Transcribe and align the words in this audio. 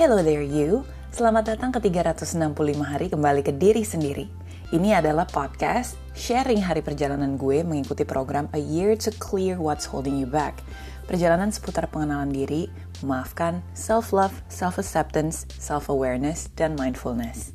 Hello 0.00 0.24
there 0.24 0.40
you, 0.40 0.80
selamat 1.12 1.52
datang 1.52 1.76
ke 1.76 1.92
365 1.92 2.56
hari 2.80 3.12
kembali 3.12 3.44
ke 3.44 3.52
diri 3.52 3.84
sendiri. 3.84 4.32
Ini 4.72 4.96
adalah 4.96 5.28
podcast 5.28 6.00
sharing 6.16 6.64
hari 6.64 6.80
perjalanan 6.80 7.36
gue 7.36 7.60
mengikuti 7.60 8.08
program 8.08 8.48
A 8.56 8.60
Year 8.64 8.96
to 8.96 9.12
Clear 9.20 9.60
What's 9.60 9.84
Holding 9.84 10.16
You 10.16 10.24
Back. 10.24 10.64
Perjalanan 11.04 11.52
seputar 11.52 11.84
pengenalan 11.92 12.32
diri, 12.32 12.72
memaafkan, 13.04 13.60
self-love, 13.76 14.32
self-acceptance, 14.48 15.44
self-awareness, 15.60 16.48
dan 16.56 16.80
mindfulness. 16.80 17.52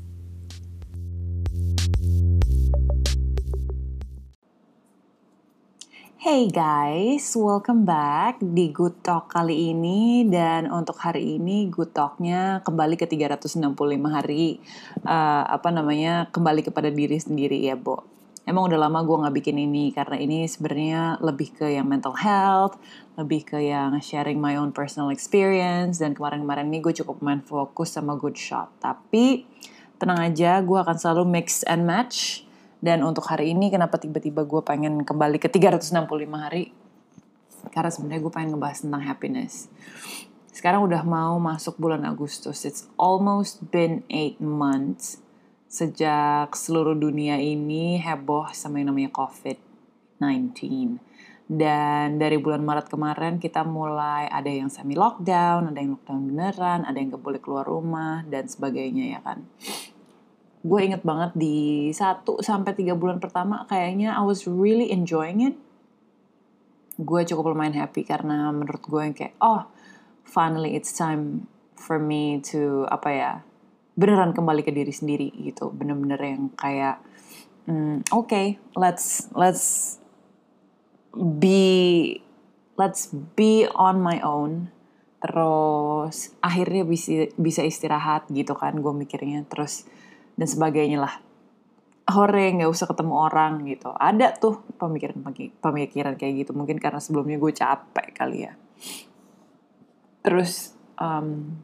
Hey 6.25 6.49
guys, 6.49 7.37
welcome 7.37 7.85
back 7.85 8.41
di 8.41 8.73
Good 8.73 9.05
Talk 9.05 9.29
kali 9.29 9.69
ini 9.77 10.25
dan 10.25 10.65
untuk 10.73 10.97
hari 10.97 11.37
ini 11.37 11.69
Good 11.69 11.93
Talknya 11.93 12.65
kembali 12.65 12.97
ke 12.97 13.05
365 13.05 13.61
hari 14.09 14.57
uh, 15.05 15.45
apa 15.45 15.69
namanya 15.69 16.25
kembali 16.33 16.65
kepada 16.65 16.89
diri 16.89 17.21
sendiri 17.21 17.61
ya 17.61 17.77
Bo. 17.77 18.01
Emang 18.41 18.65
udah 18.65 18.89
lama 18.89 19.05
gue 19.05 19.21
nggak 19.21 19.35
bikin 19.37 19.69
ini 19.69 19.93
karena 19.93 20.17
ini 20.17 20.49
sebenarnya 20.49 21.21
lebih 21.21 21.61
ke 21.61 21.77
yang 21.77 21.85
mental 21.85 22.17
health, 22.17 22.81
lebih 23.21 23.45
ke 23.45 23.61
yang 23.61 23.93
sharing 24.01 24.41
my 24.41 24.57
own 24.57 24.73
personal 24.73 25.13
experience 25.13 26.01
dan 26.01 26.17
kemarin-kemarin 26.17 26.73
ini 26.73 26.81
gue 26.81 27.05
cukup 27.05 27.21
main 27.21 27.45
fokus 27.45 27.93
sama 27.93 28.17
good 28.17 28.33
shot. 28.33 28.73
Tapi 28.81 29.45
tenang 30.01 30.25
aja, 30.25 30.57
gue 30.65 30.79
akan 30.81 30.97
selalu 30.97 31.37
mix 31.37 31.61
and 31.69 31.85
match 31.85 32.44
dan 32.85 33.01
untuk 33.01 33.25
hari 33.25 33.57
ini 33.57 33.73
kenapa 33.73 33.97
tiba-tiba 33.97 34.45
gue 34.45 34.61
pengen 34.61 35.01
kembali 35.01 35.41
ke 35.41 35.49
365 35.49 36.05
hari? 36.37 36.69
Karena 37.73 37.89
sebenarnya 37.89 38.21
gue 38.21 38.29
pengen 38.29 38.49
ngebahas 38.53 38.85
tentang 38.85 39.01
happiness. 39.01 39.73
Sekarang 40.53 40.85
udah 40.85 41.01
mau 41.01 41.41
masuk 41.41 41.81
bulan 41.81 42.05
Agustus. 42.05 42.61
It's 42.61 42.85
almost 43.01 43.73
been 43.73 44.05
8 44.13 44.37
months 44.37 45.17
sejak 45.65 46.53
seluruh 46.53 46.93
dunia 46.93 47.41
ini 47.41 47.97
heboh 47.97 48.53
sama 48.53 48.77
yang 48.77 48.93
namanya 48.93 49.09
COVID-19. 49.17 51.01
Dan 51.49 52.21
dari 52.21 52.37
bulan 52.37 52.61
Maret 52.61 52.85
kemarin 52.85 53.41
kita 53.41 53.65
mulai 53.65 54.29
ada 54.29 54.49
yang 54.49 54.69
semi 54.69 54.93
lockdown, 54.93 55.73
ada 55.73 55.79
yang 55.81 55.97
lockdown 55.97 56.21
beneran, 56.29 56.85
ada 56.85 56.97
yang 57.01 57.17
gak 57.17 57.25
boleh 57.25 57.41
keluar 57.41 57.65
rumah 57.65 58.21
dan 58.29 58.45
sebagainya 58.45 59.17
ya 59.17 59.19
kan 59.25 59.41
gue 60.65 60.79
inget 60.81 61.05
banget 61.05 61.37
di 61.37 61.89
satu 61.93 62.41
sampai 62.41 62.73
tiga 62.73 62.97
bulan 62.97 63.21
pertama 63.21 63.69
kayaknya 63.69 64.17
I 64.17 64.25
was 64.25 64.49
really 64.49 64.89
enjoying 64.89 65.45
it. 65.45 65.55
Gue 66.97 67.21
cukup 67.21 67.53
lumayan 67.53 67.77
happy 67.77 68.01
karena 68.01 68.49
menurut 68.49 68.81
gue 68.81 69.01
yang 69.05 69.13
kayak 69.13 69.37
oh 69.45 69.69
finally 70.25 70.73
it's 70.73 70.89
time 70.89 71.45
for 71.77 72.01
me 72.01 72.41
to 72.41 72.89
apa 72.89 73.09
ya 73.13 73.31
beneran 73.93 74.33
kembali 74.33 74.65
ke 74.65 74.73
diri 74.73 74.89
sendiri 74.89 75.29
gitu. 75.37 75.69
Bener-bener 75.69 76.17
yang 76.17 76.49
kayak 76.57 76.97
mm, 77.69 78.09
oke 78.09 78.25
okay, 78.25 78.57
let's 78.73 79.29
let's 79.37 80.01
be 81.13 82.17
let's 82.73 83.13
be 83.37 83.69
on 83.77 84.01
my 84.01 84.17
own. 84.25 84.73
Terus 85.21 86.33
akhirnya 86.41 86.81
bisa 86.89 87.29
bisa 87.37 87.61
istirahat 87.61 88.25
gitu 88.33 88.57
kan 88.57 88.81
gue 88.81 88.93
mikirnya. 88.97 89.45
Terus 89.45 89.85
dan 90.35 90.47
sebagainya 90.47 90.99
lah. 90.99 91.15
Hore 92.05 92.53
nggak 92.53 92.69
usah 92.69 92.85
ketemu 92.85 93.13
orang 93.17 93.65
gitu. 93.65 93.89
Ada 93.89 94.37
tuh 94.37 94.61
pemikiran 94.77 95.25
pemikiran 95.57 96.13
kayak 96.13 96.45
gitu. 96.45 96.51
Mungkin 96.53 96.77
karena 96.77 97.01
sebelumnya 97.01 97.41
gue 97.41 97.49
capek 97.49 98.07
kali 98.13 98.45
ya. 98.45 98.53
Terus 100.21 100.77
um, 101.01 101.57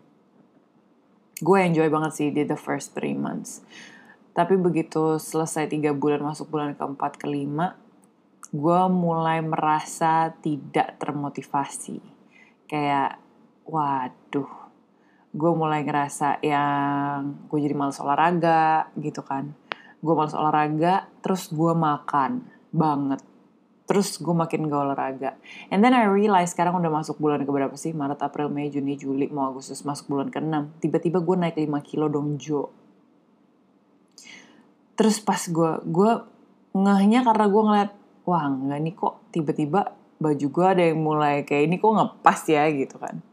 gue 1.38 1.58
enjoy 1.61 1.88
banget 1.94 2.11
sih 2.17 2.27
di 2.33 2.42
the 2.42 2.58
first 2.58 2.97
three 2.97 3.14
months. 3.14 3.61
Tapi 4.33 4.58
begitu 4.58 5.21
selesai 5.21 5.70
tiga 5.70 5.93
bulan 5.93 6.26
masuk 6.26 6.49
bulan 6.49 6.73
keempat 6.73 7.21
kelima 7.21 7.77
gue 8.52 8.82
mulai 8.92 9.39
merasa 9.39 10.36
tidak 10.43 10.99
termotivasi. 10.99 12.03
Kayak 12.67 13.15
waduh 13.64 14.61
gue 15.31 15.52
mulai 15.55 15.87
ngerasa 15.87 16.43
yang 16.43 17.47
gue 17.47 17.59
jadi 17.64 17.75
males 17.75 17.99
olahraga 18.03 18.92
gitu 18.99 19.23
kan. 19.23 19.55
Gue 20.03 20.14
males 20.15 20.36
olahraga 20.36 21.08
terus 21.23 21.47
gue 21.47 21.71
makan 21.71 22.43
banget. 22.75 23.23
Terus 23.87 24.20
gue 24.20 24.31
makin 24.31 24.71
gak 24.71 24.83
olahraga. 24.87 25.31
And 25.71 25.83
then 25.83 25.91
I 25.95 26.08
realize 26.08 26.55
sekarang 26.55 26.80
udah 26.80 26.91
masuk 26.91 27.20
bulan 27.20 27.43
ke 27.43 27.52
berapa 27.52 27.75
sih? 27.75 27.91
Maret 27.91 28.23
April 28.23 28.52
Mei 28.52 28.71
Juni 28.71 28.95
Juli 28.95 29.27
mau 29.31 29.52
Agustus 29.52 29.83
masuk 29.87 30.11
bulan 30.11 30.31
ke 30.31 30.39
6 30.39 30.83
tiba-tiba 30.83 31.23
gue 31.23 31.36
naik 31.36 31.55
5 31.59 31.67
kilo 31.83 32.11
dong 32.11 32.36
Jo. 32.36 32.71
Terus 34.99 35.20
pas 35.23 35.39
gue 35.39 35.71
gue 35.87 36.11
ngehnya 36.75 37.23
karena 37.23 37.45
gue 37.47 37.64
ngeliat 37.67 37.91
wah 38.27 38.47
nggak 38.47 38.80
nih 38.80 38.93
kok 38.95 39.15
tiba-tiba 39.31 39.95
baju 40.21 40.47
gue 40.47 40.65
ada 40.67 40.83
yang 40.91 40.99
mulai 41.02 41.43
kayak 41.47 41.71
ini 41.71 41.75
kok 41.80 41.91
ngepas 41.91 42.39
ya? 42.52 42.67
Gitu 42.71 42.95
kan 42.99 43.30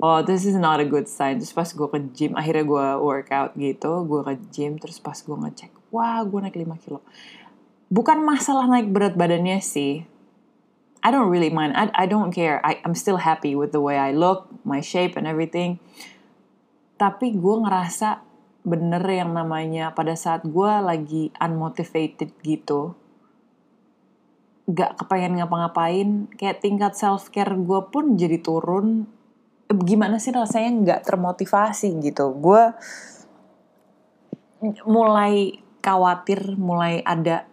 oh 0.00 0.20
this 0.24 0.48
is 0.48 0.56
not 0.56 0.80
a 0.80 0.86
good 0.88 1.06
sign. 1.06 1.38
Terus 1.38 1.54
pas 1.54 1.68
gue 1.68 1.88
ke 1.88 1.98
gym 2.16 2.32
akhirnya 2.36 2.64
gue 2.66 2.86
workout 3.00 3.52
gitu 3.56 4.04
gue 4.04 4.20
ke 4.26 4.32
gym 4.52 4.72
terus 4.80 4.98
pas 4.98 5.16
gue 5.16 5.36
ngecek 5.36 5.72
wah 5.94 6.20
gue 6.24 6.38
naik 6.40 6.56
5 6.56 6.84
kilo. 6.84 7.00
Bukan 7.90 8.22
masalah 8.22 8.66
naik 8.66 8.90
berat 8.90 9.14
badannya 9.14 9.58
sih. 9.60 10.06
I 11.00 11.08
don't 11.08 11.32
really 11.32 11.48
mind. 11.48 11.72
I, 11.72 11.88
I 11.96 12.04
don't 12.04 12.28
care. 12.28 12.60
I, 12.60 12.76
I'm 12.84 12.92
still 12.92 13.24
happy 13.24 13.56
with 13.56 13.72
the 13.72 13.80
way 13.80 13.96
I 13.96 14.12
look 14.12 14.52
my 14.68 14.84
shape 14.84 15.16
and 15.16 15.24
everything. 15.24 15.80
Tapi 17.00 17.32
gue 17.40 17.56
ngerasa 17.64 18.20
bener 18.60 19.00
yang 19.08 19.32
namanya 19.32 19.96
pada 19.96 20.12
saat 20.12 20.44
gue 20.44 20.72
lagi 20.84 21.32
unmotivated 21.40 22.36
gitu 22.44 22.92
gak 24.70 25.00
kepengen 25.02 25.40
ngapa-ngapain 25.40 26.30
kayak 26.36 26.62
tingkat 26.62 26.92
self 26.94 27.32
care 27.32 27.50
gue 27.50 27.80
pun 27.90 28.14
jadi 28.14 28.38
turun 28.38 29.08
gimana 29.70 30.18
sih 30.18 30.34
rasanya 30.34 30.70
nggak 30.82 31.00
termotivasi 31.06 31.94
gitu. 32.02 32.34
Gue 32.34 32.74
mulai 34.84 35.62
khawatir 35.80 36.58
mulai 36.60 37.00
ada 37.06 37.48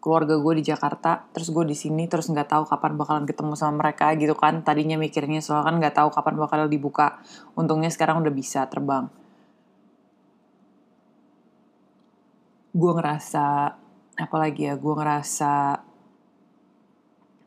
keluarga 0.00 0.40
gue 0.40 0.62
di 0.62 0.64
Jakarta 0.64 1.28
terus 1.36 1.52
gue 1.52 1.64
di 1.68 1.76
sini 1.76 2.08
terus 2.08 2.32
nggak 2.32 2.48
tahu 2.48 2.64
kapan 2.64 2.96
bakalan 2.96 3.24
ketemu 3.28 3.52
sama 3.56 3.80
mereka 3.80 4.12
gitu 4.16 4.36
kan. 4.36 4.60
Tadinya 4.60 5.00
mikirnya 5.00 5.40
soalnya 5.40 5.66
kan 5.72 5.74
nggak 5.80 5.94
tahu 5.96 6.08
kapan 6.12 6.34
bakal 6.36 6.68
dibuka. 6.68 7.20
Untungnya 7.56 7.88
sekarang 7.88 8.20
udah 8.20 8.32
bisa 8.32 8.68
terbang. 8.68 9.08
Gue 12.76 12.92
ngerasa 12.94 13.76
apalagi 14.20 14.68
ya 14.68 14.74
gue 14.76 14.94
ngerasa 14.94 15.52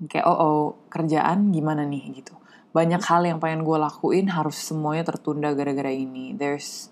kayak 0.09 0.25
oh 0.25 0.37
oh 0.41 0.61
kerjaan 0.89 1.53
gimana 1.53 1.85
nih? 1.87 2.11
gitu 2.17 2.42
banyak 2.73 3.01
hal 3.05 3.21
yang 3.21 3.37
pengen 3.37 3.61
gue 3.61 3.77
lakuin 3.77 4.33
harus 4.33 4.57
semuanya 4.57 5.05
tertunda 5.05 5.53
gara-gara 5.53 5.93
ini. 5.93 6.33
There's 6.33 6.89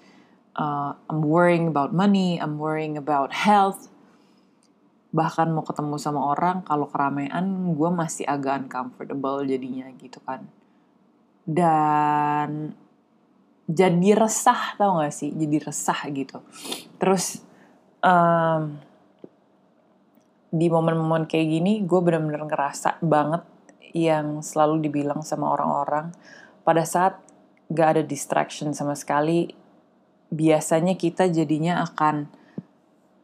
uh, 0.54 0.94
I'm 1.10 1.26
worrying 1.26 1.66
about 1.66 1.90
money, 1.92 2.38
I'm 2.38 2.62
worrying 2.62 3.02
about 3.02 3.34
health. 3.34 3.90
Bahkan 5.12 5.52
mau 5.52 5.66
ketemu 5.66 5.98
sama 5.98 6.22
orang 6.32 6.64
kalau 6.64 6.88
keramaian 6.88 7.74
gue 7.74 7.90
masih 7.90 8.24
agak 8.30 8.64
uncomfortable 8.64 9.44
jadinya 9.44 9.90
gitu 9.98 10.22
kan. 10.22 10.46
Dan 11.44 12.78
jadi 13.66 14.10
resah 14.14 14.78
tau 14.78 15.02
gak 15.02 15.12
sih? 15.12 15.34
Jadi 15.34 15.58
resah 15.66 16.00
gitu. 16.14 16.46
Terus 17.02 17.42
um, 18.06 18.78
di 20.52 20.68
momen-momen 20.68 21.26
kayak 21.26 21.48
gini 21.48 21.74
gue 21.88 22.00
bener-bener 22.04 22.44
ngerasa 22.44 23.00
banget 23.00 23.42
yang 23.92 24.40
selalu 24.40 24.88
dibilang 24.88 25.24
sama 25.24 25.52
orang-orang 25.52 26.16
pada 26.64 26.84
saat 26.88 27.20
gak 27.72 27.98
ada 27.98 28.04
distraction 28.04 28.76
sama 28.76 28.96
sekali 28.96 29.52
biasanya 30.32 30.96
kita 30.96 31.28
jadinya 31.28 31.84
akan 31.84 32.28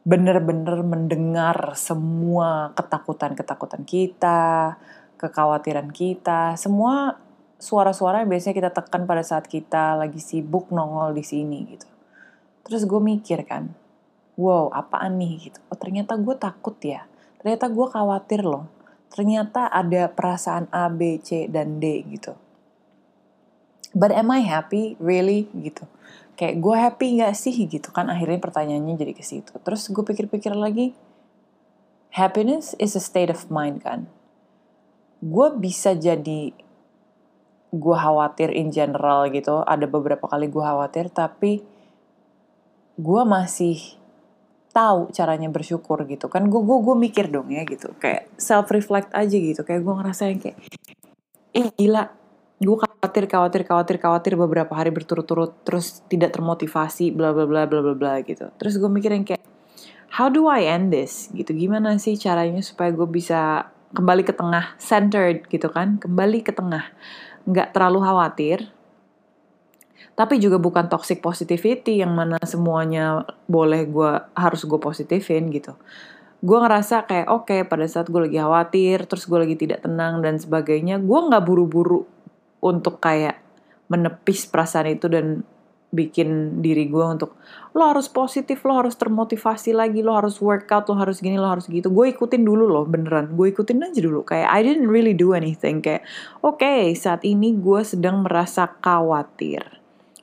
bener-bener 0.08 0.80
mendengar 0.80 1.76
semua 1.76 2.72
ketakutan-ketakutan 2.72 3.84
kita, 3.84 4.76
kekhawatiran 5.20 5.92
kita, 5.92 6.56
semua 6.56 7.20
suara-suara 7.60 8.24
yang 8.24 8.32
biasanya 8.32 8.56
kita 8.56 8.70
tekan 8.72 9.04
pada 9.04 9.20
saat 9.20 9.44
kita 9.44 10.00
lagi 10.00 10.16
sibuk 10.16 10.72
nongol 10.72 11.12
di 11.12 11.24
sini 11.24 11.58
gitu. 11.76 11.88
Terus 12.64 12.88
gue 12.88 13.00
mikir 13.00 13.44
kan, 13.44 13.68
wow 14.40 14.72
apaan 14.72 15.20
nih 15.20 15.52
gitu. 15.52 15.60
Oh 15.68 15.76
ternyata 15.76 16.16
gue 16.16 16.36
takut 16.40 16.76
ya, 16.80 17.04
ternyata 17.40 17.68
gue 17.68 17.86
khawatir 17.88 18.40
loh 18.44 18.77
ternyata 19.12 19.68
ada 19.68 20.12
perasaan 20.12 20.68
A, 20.72 20.88
B, 20.92 21.20
C, 21.20 21.48
dan 21.48 21.80
D 21.80 22.04
gitu. 22.08 22.36
But 23.96 24.12
am 24.12 24.28
I 24.30 24.44
happy? 24.44 25.00
Really? 25.00 25.48
Gitu. 25.56 25.88
Kayak 26.38 26.62
gue 26.62 26.76
happy 26.76 27.06
gak 27.18 27.34
sih 27.34 27.54
gitu 27.66 27.90
kan 27.90 28.06
akhirnya 28.06 28.38
pertanyaannya 28.38 28.94
jadi 28.94 29.12
ke 29.16 29.24
situ. 29.26 29.50
Terus 29.58 29.90
gue 29.90 30.04
pikir-pikir 30.06 30.54
lagi, 30.54 30.94
happiness 32.14 32.78
is 32.78 32.94
a 32.94 33.02
state 33.02 33.32
of 33.32 33.50
mind 33.50 33.82
kan. 33.82 34.06
Gue 35.18 35.50
bisa 35.58 35.98
jadi 35.98 36.54
gue 37.68 37.96
khawatir 37.96 38.48
in 38.54 38.72
general 38.72 39.28
gitu 39.28 39.60
ada 39.60 39.84
beberapa 39.84 40.24
kali 40.24 40.48
gue 40.48 40.64
khawatir 40.64 41.12
tapi 41.12 41.60
gue 42.96 43.22
masih 43.28 43.97
tahu 44.78 45.10
caranya 45.10 45.50
bersyukur 45.50 46.06
gitu. 46.06 46.30
Kan 46.30 46.46
gue 46.46 46.62
gue 46.62 46.78
gue 46.78 46.96
mikir 46.96 47.26
dong 47.34 47.50
ya 47.50 47.66
gitu. 47.66 47.90
Kayak 47.98 48.30
self 48.38 48.70
reflect 48.70 49.10
aja 49.10 49.34
gitu. 49.34 49.66
Kayak 49.66 49.82
gue 49.82 49.94
ngerasain 49.98 50.38
kayak 50.38 50.56
eh 51.50 51.68
gila. 51.74 52.14
Gue 52.58 52.76
khawatir 52.78 53.26
khawatir 53.26 53.62
khawatir 53.66 53.96
khawatir 53.98 54.32
beberapa 54.38 54.70
hari 54.74 54.94
berturut-turut 54.94 55.66
terus 55.66 56.02
tidak 56.06 56.34
termotivasi 56.34 57.10
bla 57.10 57.34
bla 57.34 57.46
bla 57.46 57.66
bla 57.66 57.82
bla 57.82 57.94
bla 57.98 58.14
gitu. 58.22 58.46
Terus 58.54 58.78
gue 58.78 58.90
mikirin 58.90 59.26
kayak 59.26 59.42
how 60.14 60.30
do 60.30 60.46
I 60.46 60.70
end 60.70 60.94
this? 60.94 61.26
Gitu. 61.34 61.50
Gimana 61.54 61.98
sih 61.98 62.14
caranya 62.14 62.62
supaya 62.62 62.94
gue 62.94 63.06
bisa 63.10 63.66
kembali 63.90 64.22
ke 64.22 64.34
tengah 64.34 64.78
centered 64.78 65.50
gitu 65.50 65.66
kan? 65.74 65.98
Kembali 65.98 66.46
ke 66.46 66.54
tengah. 66.54 66.86
Nggak 67.50 67.74
terlalu 67.74 67.98
khawatir 68.06 68.77
tapi 70.18 70.42
juga 70.42 70.58
bukan 70.58 70.90
toxic 70.90 71.22
positivity 71.22 72.02
yang 72.02 72.10
mana 72.10 72.42
semuanya 72.42 73.22
boleh 73.46 73.86
gue 73.86 74.12
harus 74.34 74.66
gue 74.66 74.80
positifin 74.82 75.46
gitu. 75.54 75.78
Gue 76.42 76.58
ngerasa 76.58 77.06
kayak 77.06 77.30
oke 77.30 77.46
okay, 77.46 77.60
pada 77.62 77.86
saat 77.86 78.10
gue 78.10 78.26
lagi 78.26 78.42
khawatir 78.42 79.06
terus 79.06 79.30
gue 79.30 79.38
lagi 79.38 79.54
tidak 79.54 79.86
tenang 79.86 80.18
dan 80.18 80.42
sebagainya 80.42 80.98
gue 80.98 81.18
nggak 81.22 81.46
buru-buru 81.46 82.02
untuk 82.58 82.98
kayak 82.98 83.38
menepis 83.86 84.50
perasaan 84.50 84.90
itu 84.90 85.06
dan 85.06 85.46
bikin 85.88 86.60
diri 86.60 86.84
gue 86.90 87.00
untuk 87.00 87.38
lo 87.72 87.94
harus 87.94 88.12
positif 88.12 88.60
lo 88.66 88.76
harus 88.76 88.92
termotivasi 88.98 89.72
lagi 89.72 90.04
lo 90.04 90.12
harus 90.18 90.36
workout 90.42 90.90
lo 90.90 90.98
harus 90.98 91.22
gini 91.22 91.38
lo 91.38 91.46
harus 91.46 91.70
gitu. 91.70 91.94
Gue 91.94 92.10
ikutin 92.10 92.42
dulu 92.42 92.66
loh 92.66 92.84
beneran. 92.90 93.38
Gue 93.38 93.54
ikutin 93.54 93.86
aja 93.86 94.02
dulu. 94.02 94.26
Kayak 94.26 94.50
I 94.50 94.60
didn't 94.66 94.90
really 94.90 95.14
do 95.14 95.30
anything. 95.30 95.78
Kayak 95.78 96.02
oke 96.42 96.58
okay, 96.58 96.90
saat 96.98 97.22
ini 97.22 97.54
gue 97.54 97.86
sedang 97.86 98.26
merasa 98.26 98.66
khawatir 98.82 99.77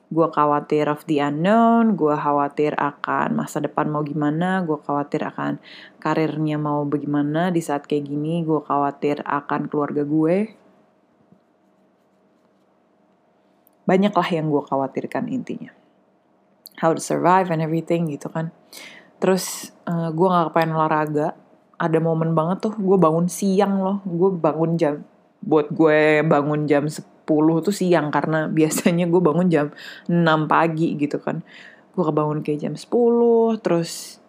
gue 0.06 0.28
khawatir 0.30 0.86
of 0.86 1.02
the 1.10 1.18
unknown 1.18 1.98
gue 1.98 2.14
khawatir 2.14 2.78
akan 2.78 3.42
masa 3.42 3.58
depan 3.58 3.90
mau 3.90 4.06
gimana 4.06 4.62
gue 4.62 4.78
khawatir 4.78 5.26
akan 5.26 5.58
karirnya 6.06 6.54
mau 6.54 6.86
bagaimana 6.86 7.50
di 7.50 7.58
saat 7.58 7.90
kayak 7.90 8.06
gini 8.06 8.46
gue 8.46 8.62
khawatir 8.62 9.26
akan 9.26 9.66
keluarga 9.66 10.06
gue. 10.06 10.54
Banyaklah 13.90 14.28
yang 14.30 14.46
gue 14.46 14.62
khawatirkan 14.62 15.26
intinya. 15.26 15.74
How 16.78 16.94
to 16.94 17.02
survive 17.02 17.50
and 17.50 17.58
everything 17.58 18.06
gitu 18.06 18.30
kan. 18.30 18.54
Terus 19.18 19.74
uh, 19.90 20.06
eh, 20.06 20.08
gue 20.14 20.26
gak 20.30 20.54
kepengen 20.54 20.78
olahraga. 20.78 21.34
Ada 21.74 21.98
momen 21.98 22.38
banget 22.38 22.70
tuh 22.70 22.74
gue 22.78 22.98
bangun 22.98 23.26
siang 23.26 23.82
loh. 23.82 23.98
Gue 24.06 24.30
bangun 24.30 24.78
jam 24.78 25.02
buat 25.42 25.74
gue 25.74 26.22
bangun 26.22 26.70
jam 26.70 26.86
10 26.86 27.02
tuh 27.26 27.74
siang 27.74 28.08
karena 28.14 28.46
biasanya 28.58 29.10
gue 29.10 29.20
bangun 29.20 29.48
jam 29.50 29.66
6 30.06 30.22
pagi 30.46 30.94
gitu 30.96 31.18
kan. 31.18 31.42
Gue 31.92 32.04
kebangun 32.04 32.40
kayak 32.46 32.60
jam 32.62 32.74
10 32.74 32.86
terus 33.60 34.22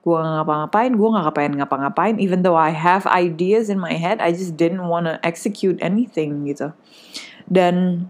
gue 0.00 0.16
gak 0.16 0.32
ngapa-ngapain 0.40 0.96
gue 0.96 1.08
gak 1.12 1.26
kepengen 1.32 1.54
ngapa-ngapain. 1.62 2.16
Even 2.18 2.42
though 2.42 2.58
I 2.58 2.74
have 2.74 3.06
ideas 3.06 3.70
in 3.70 3.78
my 3.78 3.94
head 3.94 4.18
I 4.18 4.34
just 4.34 4.58
didn't 4.58 4.84
wanna 4.84 5.22
execute 5.22 5.78
anything 5.80 6.48
gitu. 6.48 6.74
Dan 7.46 8.06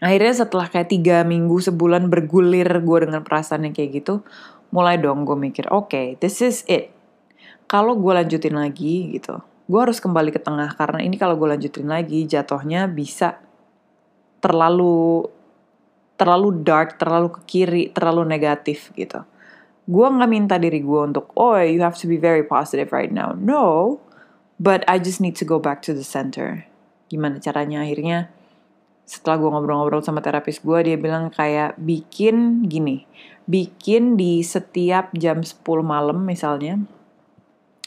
akhirnya 0.00 0.46
setelah 0.46 0.66
kayak 0.72 0.88
tiga 0.88 1.22
minggu 1.22 1.60
sebulan 1.60 2.08
bergulir 2.08 2.66
gue 2.66 2.98
dengan 3.04 3.20
perasaan 3.20 3.68
yang 3.68 3.76
kayak 3.76 4.00
gitu 4.00 4.24
mulai 4.70 4.96
dong 4.96 5.26
gue 5.26 5.34
mikir 5.34 5.68
oke 5.68 5.92
okay, 5.92 6.06
this 6.18 6.40
is 6.40 6.64
it. 6.66 6.90
Kalau 7.70 7.94
gue 7.94 8.10
lanjutin 8.10 8.56
lagi 8.58 9.14
gitu 9.14 9.38
gue 9.70 9.78
harus 9.78 10.02
kembali 10.02 10.34
ke 10.34 10.42
tengah 10.42 10.74
karena 10.74 10.98
ini 10.98 11.14
kalau 11.14 11.38
gue 11.38 11.46
lanjutin 11.46 11.86
lagi 11.86 12.26
jatuhnya 12.26 12.90
bisa 12.90 13.38
terlalu 14.42 15.30
terlalu 16.18 16.66
dark 16.66 16.98
terlalu 16.98 17.30
ke 17.38 17.40
kiri 17.46 17.82
terlalu 17.94 18.26
negatif 18.26 18.90
gitu. 18.98 19.22
Gue 19.86 20.06
nggak 20.10 20.30
minta 20.30 20.58
diri 20.58 20.82
gue 20.82 21.00
untuk 21.06 21.30
oh 21.38 21.54
you 21.62 21.78
have 21.86 21.94
to 21.94 22.10
be 22.10 22.18
very 22.18 22.42
positive 22.42 22.90
right 22.90 23.14
now. 23.14 23.30
No 23.38 23.96
but 24.58 24.82
I 24.90 24.98
just 24.98 25.22
need 25.22 25.38
to 25.38 25.46
go 25.46 25.62
back 25.62 25.86
to 25.86 25.94
the 25.94 26.02
center. 26.02 26.66
Gimana 27.06 27.38
caranya? 27.38 27.86
Akhirnya 27.86 28.26
setelah 29.06 29.38
gue 29.38 29.50
ngobrol-ngobrol 29.54 30.02
sama 30.02 30.18
terapis 30.22 30.58
gue 30.62 30.78
dia 30.86 30.94
bilang 30.94 31.34
kayak 31.34 31.74
bikin 31.82 32.62
gini 32.70 33.10
bikin 33.50 34.14
di 34.14 34.38
setiap 34.46 35.10
jam 35.18 35.42
10 35.42 35.66
malam 35.82 36.22
misalnya 36.22 36.78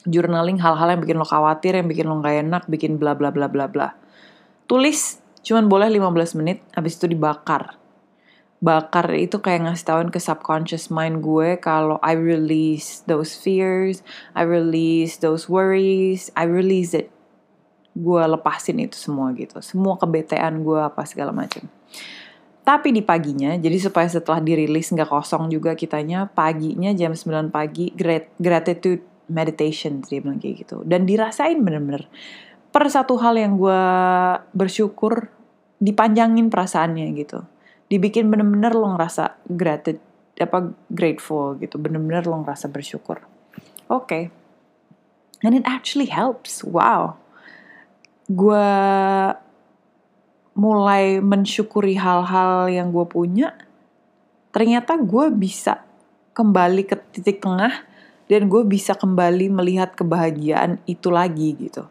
journaling 0.07 0.59
hal-hal 0.59 0.87
yang 0.95 1.01
bikin 1.01 1.17
lo 1.19 1.27
khawatir 1.27 1.75
yang 1.79 1.87
bikin 1.87 2.05
lo 2.07 2.19
gak 2.19 2.43
enak 2.43 2.63
bikin 2.67 2.99
bla 2.99 3.15
bla 3.15 3.31
bla 3.31 3.47
bla 3.47 3.67
bla. 3.67 3.95
Tulis 4.67 5.19
cuman 5.43 5.67
boleh 5.67 5.91
15 5.91 6.39
menit 6.39 6.63
habis 6.75 6.95
itu 6.99 7.07
dibakar. 7.07 7.79
Bakar 8.63 9.11
itu 9.19 9.43
kayak 9.43 9.67
ngasih 9.67 9.83
tauin 9.83 10.07
ke 10.07 10.23
subconscious 10.23 10.87
mind 10.87 11.19
gue 11.19 11.59
kalau 11.59 11.99
I 11.99 12.15
release 12.15 13.03
those 13.03 13.35
fears, 13.35 13.99
I 14.31 14.47
release 14.47 15.19
those 15.19 15.51
worries, 15.51 16.31
I 16.31 16.47
release 16.47 16.95
it. 16.95 17.11
Gue 17.91 18.23
lepasin 18.23 18.79
itu 18.79 18.95
semua 18.95 19.35
gitu. 19.35 19.59
Semua 19.59 19.99
kebetean 19.99 20.63
gue 20.63 20.79
apa 20.79 21.03
segala 21.03 21.35
macam 21.35 21.67
tapi 22.63 22.95
di 22.95 23.03
paginya 23.03 23.59
jadi 23.59 23.75
supaya 23.75 24.07
setelah 24.07 24.39
dirilis 24.39 24.87
nggak 24.87 25.11
kosong 25.11 25.51
juga 25.51 25.75
kitanya 25.75 26.31
paginya 26.31 26.95
jam 26.95 27.11
9 27.11 27.51
pagi 27.51 27.91
grat 27.91 28.31
gratitude 28.39 29.03
meditation 29.33 30.05
dia 30.05 30.21
bilang 30.21 30.37
kayak 30.37 30.69
gitu. 30.69 30.85
Dan 30.85 31.09
dirasain 31.09 31.57
bener-bener. 31.57 32.05
Per 32.69 32.85
satu 32.89 33.17
hal 33.17 33.37
yang 33.37 33.57
gue 33.57 33.83
bersyukur 34.53 35.33
dipanjangin 35.81 36.53
perasaannya 36.53 37.09
gitu. 37.17 37.41
Dibikin 37.89 38.29
bener-bener 38.29 38.73
lo 38.77 38.93
ngerasa 38.93 39.41
gratitude 39.49 40.01
apa 40.37 40.73
grateful 40.93 41.57
gitu. 41.57 41.81
Bener-bener 41.81 42.25
lo 42.29 42.45
ngerasa 42.45 42.69
bersyukur. 42.69 43.25
Oke. 43.89 44.05
Okay. 44.05 44.23
and 45.43 45.53
it 45.53 45.67
actually 45.67 46.07
helps. 46.07 46.63
Wow. 46.63 47.19
Gue 48.31 48.71
mulai 50.55 51.19
mensyukuri 51.19 51.99
hal-hal 51.99 52.71
yang 52.71 52.95
gue 52.95 53.03
punya, 53.03 53.51
ternyata 54.55 54.95
gue 54.95 55.27
bisa 55.35 55.83
kembali 56.31 56.87
ke 56.87 56.95
titik 57.11 57.43
tengah 57.43 57.83
dan 58.27 58.47
gue 58.47 58.63
bisa 58.63 58.95
kembali 58.95 59.51
melihat 59.51 59.95
kebahagiaan 59.95 60.79
itu 60.87 61.11
lagi 61.11 61.55
gitu. 61.57 61.87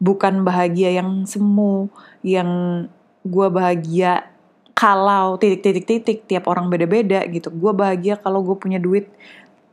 Bukan 0.00 0.44
bahagia 0.44 0.96
yang 0.96 1.28
semu, 1.28 1.92
yang 2.24 2.84
gue 3.24 3.48
bahagia 3.52 4.28
kalau 4.72 5.36
titik-titik-titik 5.36 6.24
tiap 6.24 6.48
orang 6.48 6.72
beda-beda 6.72 7.20
gitu. 7.28 7.52
Gue 7.52 7.76
bahagia 7.76 8.16
kalau 8.16 8.40
gue 8.40 8.56
punya 8.56 8.80
duit 8.80 9.12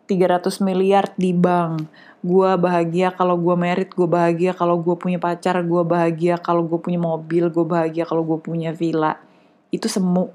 300 0.08 0.64
miliar 0.64 1.12
di 1.20 1.36
bank 1.36 1.88
gue 2.26 2.52
bahagia 2.58 3.14
kalau 3.14 3.38
gue 3.38 3.54
merit 3.54 3.94
gue 3.94 4.10
bahagia 4.10 4.52
kalau 4.58 4.82
gue 4.82 4.96
punya 4.98 5.22
pacar 5.22 5.62
gue 5.62 5.84
bahagia 5.86 6.42
kalau 6.42 6.66
gue 6.66 6.80
punya 6.82 6.98
mobil 6.98 7.48
gue 7.54 7.66
bahagia 7.68 8.10
kalau 8.10 8.26
gue 8.26 8.40
punya 8.42 8.74
villa 8.74 9.22
itu 9.70 9.86
semu 9.86 10.34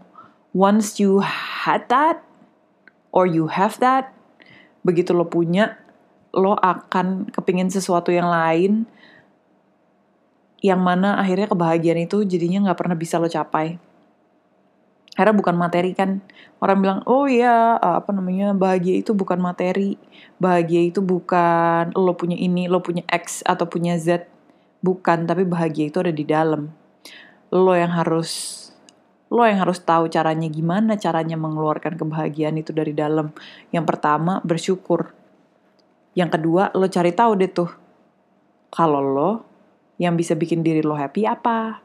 once 0.54 1.02
you 1.02 1.18
had 1.64 1.82
that 1.90 2.23
or 3.11 3.26
you 3.26 3.50
have 3.50 3.76
that 3.82 4.14
begitu 4.82 5.14
lo 5.14 5.30
punya 5.30 5.78
lo 6.34 6.58
akan 6.58 7.30
kepingin 7.30 7.70
sesuatu 7.70 8.10
yang 8.10 8.26
lain 8.26 8.86
yang 10.62 10.78
mana 10.78 11.18
akhirnya 11.18 11.50
kebahagiaan 11.50 12.06
itu 12.06 12.22
jadinya 12.22 12.70
nggak 12.70 12.78
pernah 12.78 12.94
bisa 12.94 13.18
lo 13.18 13.26
capai. 13.26 13.82
Karena 15.12 15.34
bukan 15.34 15.58
materi 15.58 15.92
kan. 15.92 16.22
Orang 16.62 16.78
bilang 16.80 17.00
oh 17.04 17.26
ya 17.26 17.76
apa 17.76 18.14
namanya 18.14 18.54
bahagia 18.54 19.02
itu 19.02 19.12
bukan 19.12 19.42
materi. 19.42 19.98
Bahagia 20.38 20.86
itu 20.86 21.02
bukan 21.02 21.90
lo 21.98 22.14
punya 22.14 22.38
ini 22.38 22.70
lo 22.70 22.78
punya 22.80 23.02
X 23.10 23.42
atau 23.42 23.66
punya 23.66 23.98
Z. 23.98 24.24
Bukan 24.80 25.26
tapi 25.26 25.42
bahagia 25.42 25.90
itu 25.90 25.98
ada 25.98 26.14
di 26.14 26.22
dalam. 26.22 26.70
Lo 27.50 27.74
yang 27.74 27.92
harus 27.92 28.62
lo 29.32 29.48
yang 29.48 29.64
harus 29.64 29.80
tahu 29.80 30.12
caranya 30.12 30.44
gimana 30.52 31.00
caranya 31.00 31.40
mengeluarkan 31.40 31.96
kebahagiaan 31.96 32.60
itu 32.60 32.76
dari 32.76 32.92
dalam. 32.92 33.32
Yang 33.72 33.84
pertama 33.88 34.44
bersyukur. 34.44 35.16
Yang 36.12 36.36
kedua 36.36 36.68
lo 36.76 36.84
cari 36.92 37.16
tahu 37.16 37.32
deh 37.40 37.48
tuh 37.48 37.72
kalau 38.68 39.00
lo 39.00 39.30
yang 39.96 40.20
bisa 40.20 40.36
bikin 40.36 40.60
diri 40.60 40.84
lo 40.84 40.92
happy 40.92 41.24
apa? 41.24 41.80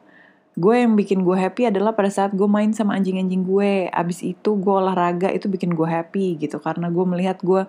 Gue 0.58 0.84
yang 0.84 1.00
bikin 1.00 1.24
gue 1.24 1.38
happy 1.38 1.70
adalah 1.72 1.96
pada 1.96 2.12
saat 2.12 2.36
gue 2.36 2.50
main 2.50 2.76
sama 2.76 3.00
anjing-anjing 3.00 3.48
gue. 3.48 3.88
Abis 3.94 4.28
itu 4.28 4.58
gue 4.60 4.74
olahraga 4.74 5.32
itu 5.32 5.48
bikin 5.48 5.72
gue 5.72 5.88
happy 5.88 6.36
gitu. 6.42 6.60
Karena 6.60 6.92
gue 6.92 7.06
melihat 7.08 7.40
gue 7.40 7.64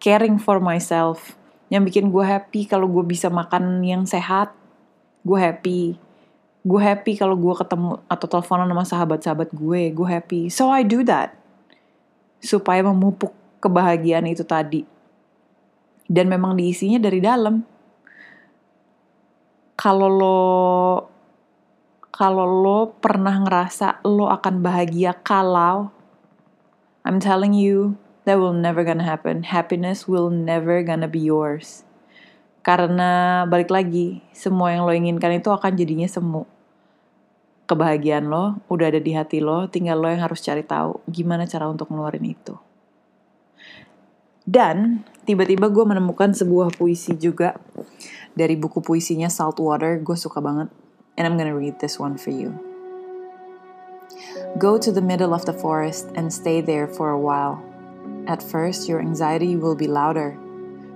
caring 0.00 0.40
for 0.40 0.62
myself. 0.62 1.36
Yang 1.68 1.92
bikin 1.92 2.08
gue 2.08 2.24
happy 2.24 2.64
kalau 2.64 2.88
gue 2.88 3.04
bisa 3.04 3.28
makan 3.28 3.84
yang 3.84 4.08
sehat 4.08 4.54
gue 5.26 5.36
happy 5.36 6.07
gue 6.68 6.80
happy 6.84 7.16
kalau 7.16 7.32
gue 7.32 7.54
ketemu 7.56 7.96
atau 8.04 8.26
teleponan 8.28 8.68
sama 8.68 8.84
sahabat-sahabat 8.84 9.48
gue 9.56 9.80
gue 9.88 10.08
happy 10.08 10.52
so 10.52 10.68
I 10.68 10.84
do 10.84 11.00
that 11.08 11.32
supaya 12.44 12.84
memupuk 12.84 13.32
kebahagiaan 13.64 14.28
itu 14.28 14.44
tadi 14.44 14.84
dan 16.04 16.28
memang 16.28 16.60
diisinya 16.60 17.00
dari 17.00 17.24
dalam 17.24 17.64
kalau 19.80 20.08
lo 20.12 20.40
kalau 22.12 22.44
lo 22.44 22.98
pernah 23.00 23.40
ngerasa 23.40 24.04
lo 24.04 24.28
akan 24.28 24.60
bahagia 24.60 25.16
kalau 25.16 25.88
I'm 27.08 27.24
telling 27.24 27.56
you 27.56 27.96
that 28.28 28.36
will 28.36 28.52
never 28.52 28.84
gonna 28.84 29.08
happen. 29.08 29.48
Happiness 29.48 30.04
will 30.04 30.28
never 30.28 30.84
gonna 30.84 31.08
be 31.08 31.24
yours. 31.24 31.88
Karena 32.60 33.42
balik 33.48 33.72
lagi, 33.72 34.20
semua 34.36 34.76
yang 34.76 34.84
lo 34.84 34.92
inginkan 34.92 35.40
itu 35.40 35.48
akan 35.48 35.72
jadinya 35.72 36.04
semu. 36.04 36.44
Kebahagiaan 37.68 38.32
lo 38.32 38.64
udah 38.72 38.88
ada 38.88 38.96
di 38.96 39.12
hati 39.12 39.44
lo, 39.44 39.68
tinggal 39.68 40.00
lo 40.00 40.08
yang 40.08 40.24
harus 40.24 40.40
cari 40.40 40.64
tahu 40.64 41.04
gimana 41.04 41.44
cara 41.44 41.68
untuk 41.68 41.92
ngeluarin 41.92 42.24
itu. 42.24 42.56
Dan 44.48 45.04
tiba-tiba 45.28 45.68
gue 45.68 45.84
menemukan 45.84 46.32
sebuah 46.32 46.72
puisi 46.72 47.12
juga 47.20 47.60
dari 48.32 48.56
buku 48.56 48.80
puisinya 48.80 49.28
Saltwater, 49.28 50.00
gue 50.00 50.16
suka 50.16 50.40
banget. 50.40 50.72
And 51.20 51.28
I'm 51.28 51.36
gonna 51.36 51.52
read 51.52 51.76
this 51.84 52.00
one 52.00 52.16
for 52.16 52.32
you. 52.32 52.56
Go 54.56 54.80
to 54.80 54.88
the 54.88 55.04
middle 55.04 55.36
of 55.36 55.44
the 55.44 55.52
forest 55.52 56.08
and 56.16 56.32
stay 56.32 56.64
there 56.64 56.88
for 56.88 57.12
a 57.12 57.20
while. 57.20 57.60
At 58.24 58.40
first, 58.40 58.88
your 58.88 59.04
anxiety 59.04 59.60
will 59.60 59.76
be 59.76 59.84
louder, 59.84 60.40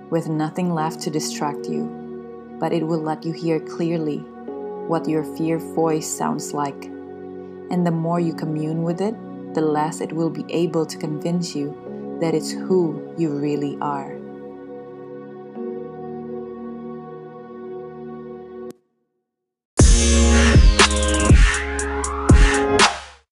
with 0.09 0.25
nothing 0.25 0.73
left 0.73 1.05
to 1.05 1.13
distract 1.13 1.69
you, 1.69 1.85
but 2.57 2.73
it 2.73 2.81
will 2.81 3.01
let 3.01 3.21
you 3.21 3.37
hear 3.37 3.61
clearly 3.61 4.25
what 4.87 5.07
your 5.07 5.23
fear 5.37 5.57
voice 5.57 6.07
sounds 6.07 6.53
like. 6.53 6.85
And 7.71 7.85
the 7.85 7.91
more 7.91 8.19
you 8.19 8.33
commune 8.33 8.83
with 8.83 9.01
it, 9.01 9.15
the 9.53 9.61
less 9.61 10.01
it 10.01 10.11
will 10.11 10.29
be 10.29 10.45
able 10.49 10.85
to 10.85 10.97
convince 10.97 11.55
you 11.55 12.17
that 12.21 12.33
it's 12.33 12.51
who 12.51 13.13
you 13.17 13.29
really 13.29 13.77
are. 13.81 14.22